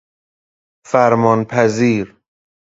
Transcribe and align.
فرمان 0.85 1.45
پذیر 1.45 2.17